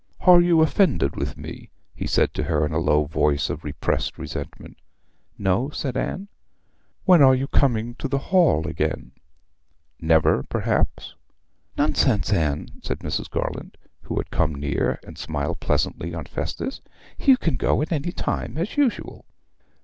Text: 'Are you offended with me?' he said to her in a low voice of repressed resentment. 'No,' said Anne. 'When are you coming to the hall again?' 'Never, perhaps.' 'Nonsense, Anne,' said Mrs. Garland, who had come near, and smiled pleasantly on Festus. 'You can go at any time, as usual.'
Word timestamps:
'Are 0.21 0.41
you 0.41 0.63
offended 0.63 1.15
with 1.15 1.37
me?' 1.37 1.69
he 1.93 2.07
said 2.07 2.33
to 2.33 2.45
her 2.45 2.65
in 2.65 2.71
a 2.71 2.79
low 2.79 3.05
voice 3.05 3.51
of 3.51 3.63
repressed 3.63 4.17
resentment. 4.17 4.77
'No,' 5.37 5.69
said 5.69 5.95
Anne. 5.95 6.27
'When 7.05 7.21
are 7.21 7.35
you 7.35 7.45
coming 7.45 7.93
to 7.99 8.07
the 8.07 8.17
hall 8.33 8.65
again?' 8.65 9.11
'Never, 9.99 10.41
perhaps.' 10.41 11.13
'Nonsense, 11.77 12.33
Anne,' 12.33 12.81
said 12.81 13.01
Mrs. 13.01 13.29
Garland, 13.29 13.77
who 14.01 14.17
had 14.17 14.31
come 14.31 14.55
near, 14.55 14.99
and 15.05 15.19
smiled 15.19 15.59
pleasantly 15.59 16.15
on 16.15 16.25
Festus. 16.25 16.81
'You 17.19 17.37
can 17.37 17.55
go 17.55 17.79
at 17.83 17.91
any 17.91 18.11
time, 18.11 18.57
as 18.57 18.77
usual.' 18.77 19.25